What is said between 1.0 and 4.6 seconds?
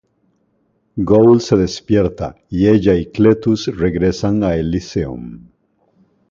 Goal se despierta, y ella y Cletus regresan a